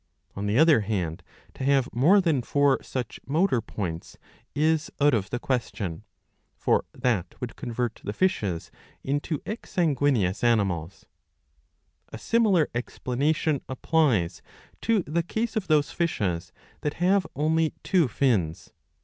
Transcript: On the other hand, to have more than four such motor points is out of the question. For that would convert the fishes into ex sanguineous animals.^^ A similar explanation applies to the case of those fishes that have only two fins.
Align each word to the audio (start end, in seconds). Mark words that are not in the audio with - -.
On 0.35 0.47
the 0.47 0.57
other 0.57 0.79
hand, 0.79 1.21
to 1.53 1.63
have 1.63 1.87
more 1.93 2.19
than 2.21 2.41
four 2.41 2.81
such 2.81 3.19
motor 3.27 3.61
points 3.61 4.17
is 4.55 4.89
out 4.99 5.13
of 5.13 5.29
the 5.29 5.37
question. 5.37 6.05
For 6.57 6.85
that 6.93 7.35
would 7.39 7.55
convert 7.55 8.01
the 8.03 8.11
fishes 8.11 8.71
into 9.03 9.43
ex 9.45 9.75
sanguineous 9.75 10.43
animals.^^ 10.43 11.03
A 12.11 12.17
similar 12.17 12.67
explanation 12.73 13.61
applies 13.69 14.41
to 14.81 15.03
the 15.03 15.21
case 15.21 15.55
of 15.55 15.67
those 15.67 15.91
fishes 15.91 16.51
that 16.81 16.95
have 16.95 17.27
only 17.35 17.71
two 17.83 18.07
fins. 18.07 18.73